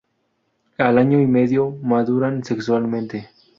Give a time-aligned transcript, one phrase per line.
[0.79, 3.29] Al año y medio maduran sexualmente.